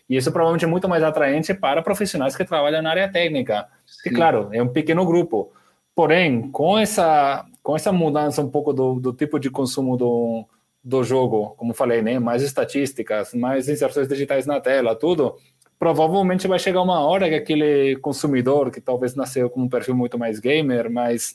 [0.08, 3.66] E isso provavelmente é muito mais atraente para profissionais que trabalham na área técnica.
[3.86, 4.10] Sim.
[4.10, 5.50] E claro, é um pequeno grupo.
[5.94, 10.46] Porém, com essa, com essa mudança um pouco do, do tipo de consumo do,
[10.84, 12.18] do jogo, como falei, né?
[12.18, 15.36] mais estatísticas, mais inserções digitais na tela, tudo,
[15.82, 20.16] provavelmente vai chegar uma hora que aquele consumidor que talvez nasceu com um perfil muito
[20.16, 21.34] mais gamer, mais,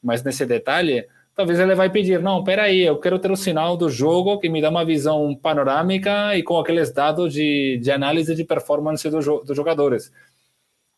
[0.00, 3.90] mais nesse detalhe, talvez ele vai pedir, não, peraí, eu quero ter o sinal do
[3.90, 8.44] jogo que me dá uma visão panorâmica e com aqueles dados de, de análise de
[8.44, 10.12] performance do, dos jogadores.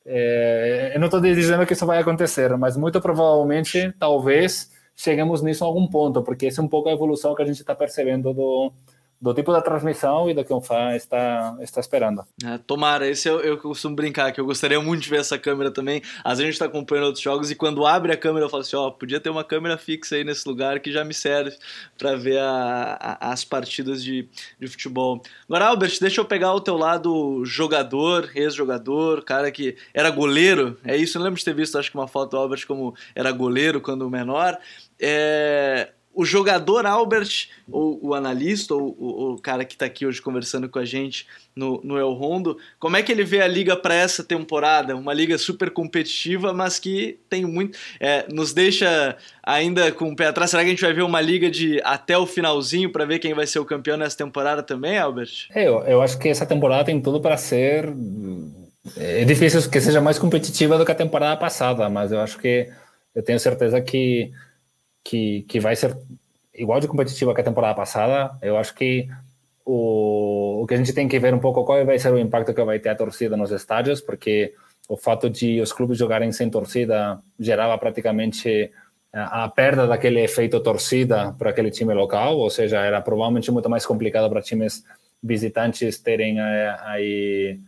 [0.05, 5.65] É, eu não estou dizendo que isso vai acontecer, mas muito provavelmente, talvez, cheguemos nisso
[5.65, 8.35] a algum ponto, porque essa é um pouco a evolução que a gente está percebendo
[8.35, 8.71] do,
[9.21, 12.25] do tipo da transmissão e do que o fã está, está esperando.
[12.43, 15.71] É, tomara, esse eu, eu costumo brincar, que eu gostaria muito de ver essa câmera
[15.71, 16.01] também.
[16.25, 18.63] Às vezes a gente está acompanhando outros jogos e quando abre a câmera eu falo
[18.63, 21.55] assim, ó, oh, podia ter uma câmera fixa aí nesse lugar que já me serve
[21.99, 24.27] para ver a, a, as partidas de,
[24.59, 25.23] de futebol.
[25.47, 30.97] Agora, Albert, deixa eu pegar o teu lado jogador, ex-jogador, cara que era goleiro, é
[30.97, 33.83] isso, eu lembro de ter visto, acho que uma foto do Albert como era goleiro
[33.83, 34.59] quando menor.
[34.99, 40.69] É, o jogador Albert, ou o analista, ou, o, cara que está aqui hoje conversando
[40.69, 43.95] com a gente no, no El Rondo, como é que ele vê a liga para
[43.95, 44.97] essa temporada?
[44.97, 47.79] Uma liga super competitiva, mas que tem muito.
[48.01, 50.51] É, nos deixa ainda com o pé atrás.
[50.51, 53.33] Será que a gente vai ver uma liga de até o finalzinho para ver quem
[53.33, 55.49] vai ser o campeão nessa temporada também, Albert?
[55.55, 57.89] É, eu, eu acho que essa temporada tem tudo para ser.
[58.97, 62.69] É difícil que seja mais competitiva do que a temporada passada, mas eu acho que
[63.15, 64.33] eu tenho certeza que
[65.05, 65.97] que, que vai ser
[66.55, 68.37] igual de competitiva que a temporada passada.
[68.43, 69.09] Eu acho que
[69.65, 72.55] o, o que a gente tem que ver um pouco qual vai ser o impacto
[72.55, 74.55] que vai ter a torcida nos estádios, porque
[74.89, 78.71] o fato de os clubes jogarem sem torcida gerava praticamente
[79.13, 83.71] a, a perda daquele efeito torcida para aquele time local, ou seja, era provavelmente muito
[83.71, 84.85] mais complicado para times
[85.23, 87.61] visitantes terem eh, aí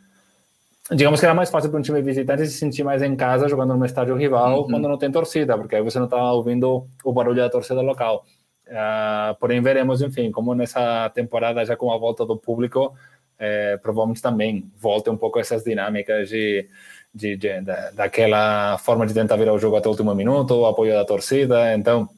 [0.95, 3.77] digamos que era mais fácil para um time visitante se sentir mais em casa jogando
[3.77, 4.71] no estádio rival uhum.
[4.71, 8.25] quando não tem torcida, porque aí você não está ouvindo o barulho da torcida local.
[8.67, 12.95] Uh, porém, veremos, enfim, como nessa temporada, já com a volta do público,
[13.39, 16.69] é, provavelmente também volte um pouco essas dinâmicas de,
[17.13, 20.67] de, de, de, daquela forma de tentar virar o jogo até o último minuto, o
[20.67, 21.75] apoio da torcida.
[21.75, 22.09] Então,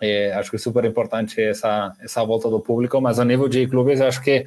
[0.00, 3.68] é, acho que é super importante essa, essa volta do público, mas a nível de
[3.68, 4.46] clubes, acho que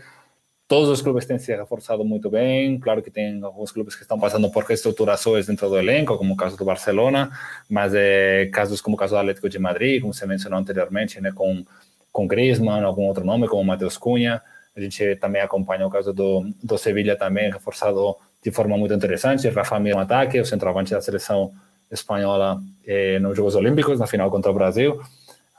[0.71, 2.79] todos os clubes têm se reforçado muito bem.
[2.79, 6.37] Claro que tem alguns clubes que estão passando por reestruturações dentro do elenco, como o
[6.37, 7.29] caso do Barcelona,
[7.69, 11.33] mas é, casos como o caso do Atlético de Madrid, como você mencionou anteriormente, né,
[11.33, 11.65] com,
[12.09, 14.41] com Griezmann, algum outro nome, como Matheus Cunha.
[14.73, 19.49] A gente também acompanha o caso do, do Sevilla também, reforçado de forma muito interessante.
[19.49, 21.51] Rafa Mir no ataque, o centroavante da seleção
[21.91, 25.01] espanhola eh, nos Jogos Olímpicos, na final contra o Brasil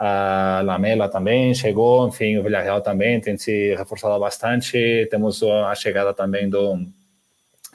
[0.05, 5.07] a Lamela também chegou, enfim, o Villarreal também tem se reforçado bastante.
[5.09, 6.77] Temos a chegada também do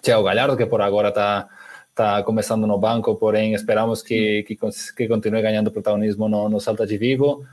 [0.02, 1.48] Thiago Galhardo, que por agora está
[1.96, 4.58] tá começando no banco, porém esperamos que, que,
[4.98, 7.46] que continue ganhando protagonismo no, no Salta de Vigo.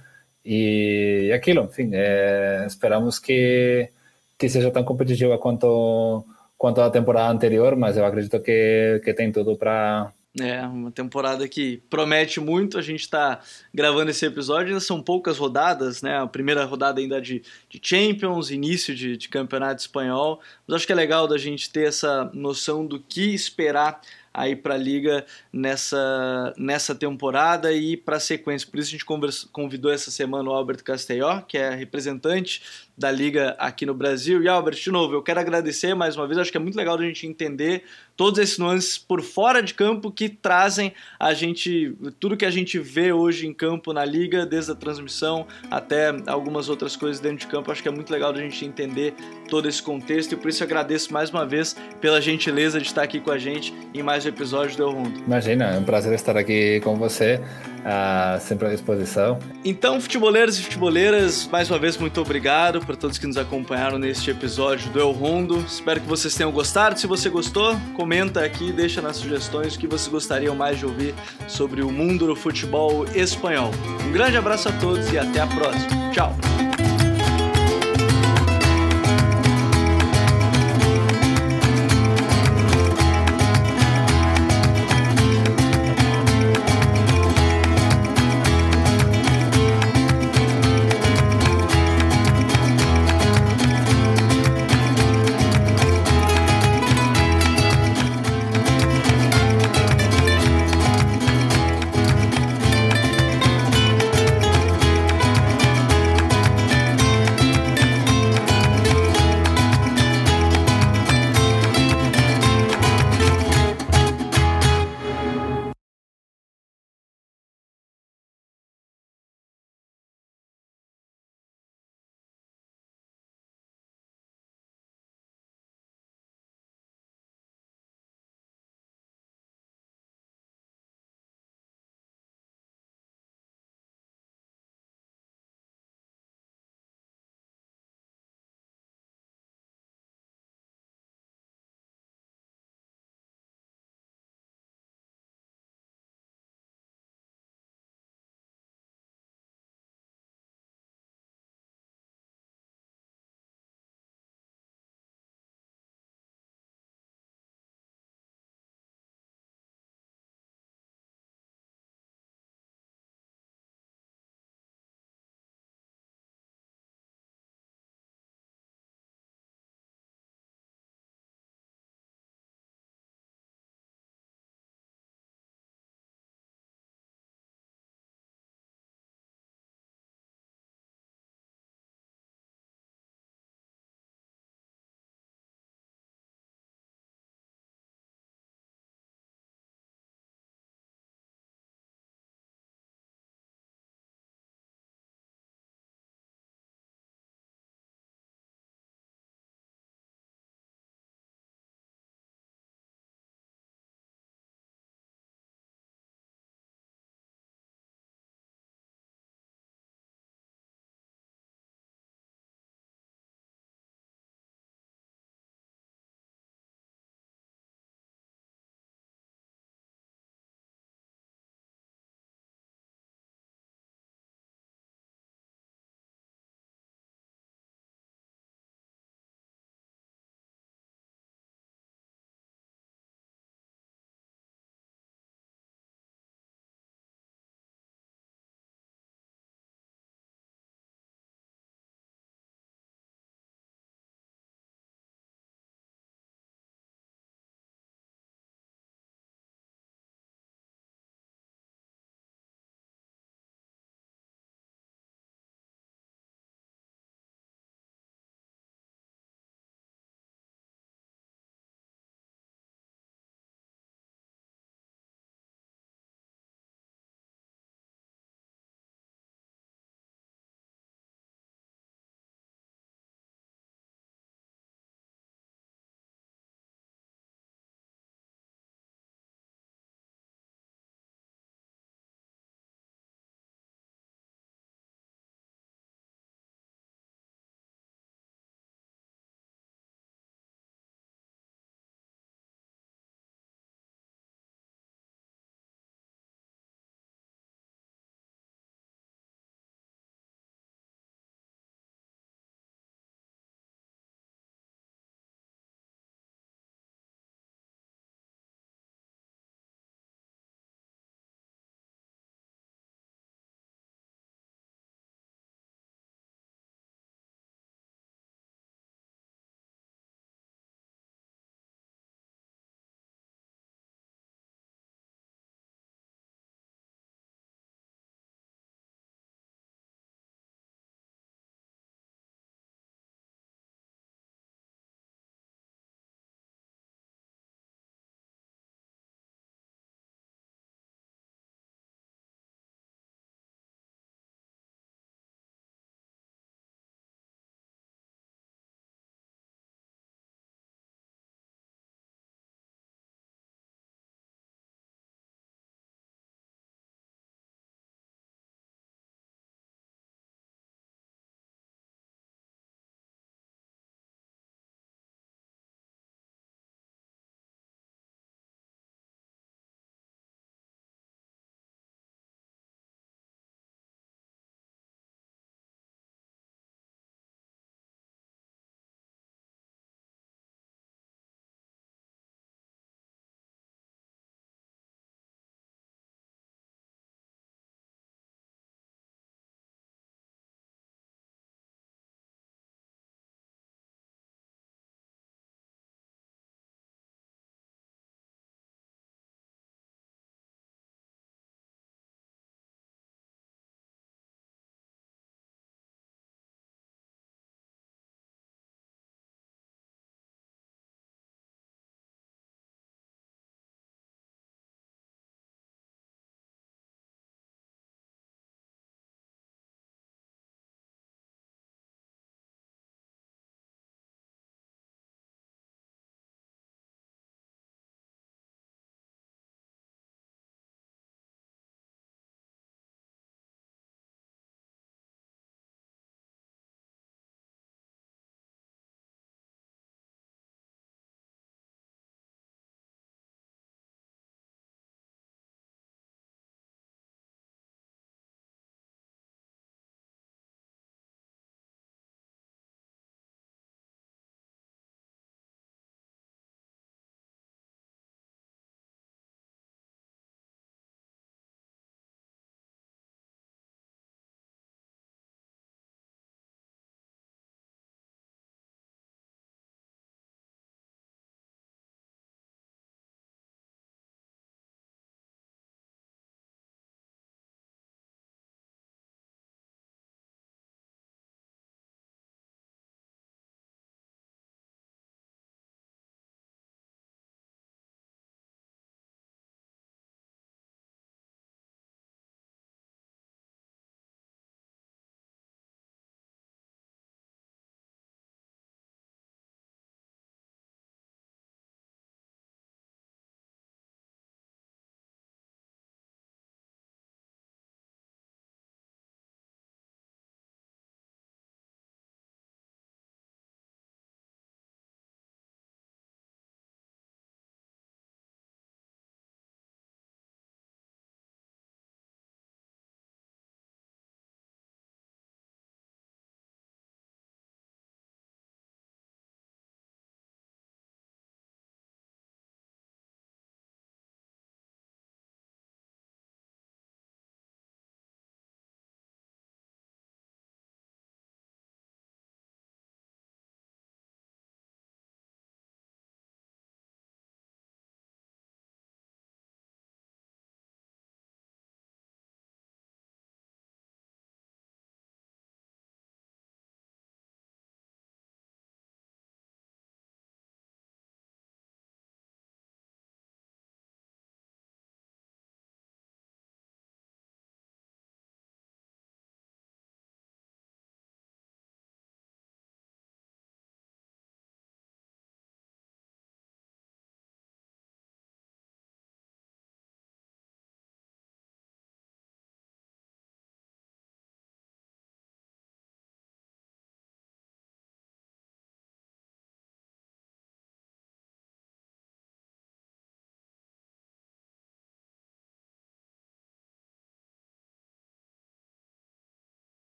[0.45, 3.89] E, aquilo, enfim, é, esperamos que,
[4.37, 6.27] que seja tão competitiva quanto,
[6.59, 11.47] quanto a temporada anterior, mas eu acredito que, que tem tudo para é, uma temporada
[11.47, 12.79] que promete muito.
[12.79, 13.41] A gente está
[13.73, 16.19] gravando esse episódio, ainda são poucas rodadas, né?
[16.19, 20.41] A primeira rodada ainda de, de Champions, início de, de campeonato espanhol.
[20.67, 24.01] Mas acho que é legal da gente ter essa noção do que esperar
[24.35, 28.69] aí para a liga nessa, nessa temporada e para a sequência.
[28.69, 32.61] Por isso a gente conversa, convidou essa semana o Albert Castelló, que é representante
[32.97, 34.43] da liga aqui no Brasil.
[34.43, 36.39] E Albert, de novo, eu quero agradecer mais uma vez.
[36.39, 37.85] Acho que é muito legal a gente entender
[38.17, 42.79] todos esses nuances por fora de campo que trazem a gente tudo que a gente
[42.79, 47.47] vê hoje em campo na liga, desde a transmissão até algumas outras coisas dentro de
[47.47, 47.71] campo.
[47.71, 49.15] Acho que é muito legal a gente entender
[49.49, 53.21] todo esse contexto e por isso agradeço mais uma vez pela gentileza de estar aqui
[53.21, 55.21] com a gente em mais episódio do El Rondo.
[55.27, 57.41] Imagina, é um prazer estar aqui com você.
[57.85, 59.39] Uh, sempre à disposição.
[59.63, 64.31] Então, futeboleiros e futeboleiras, mais uma vez, muito obrigado para todos que nos acompanharam neste
[64.31, 65.59] episódio do El Rondo.
[65.59, 66.99] Espero que vocês tenham gostado.
[66.99, 71.15] Se você gostou, comenta aqui, deixa nas sugestões o que vocês gostariam mais de ouvir
[71.47, 73.71] sobre o mundo do futebol espanhol.
[74.09, 76.11] Um grande abraço a todos e até a próxima.
[76.11, 76.74] Tchau!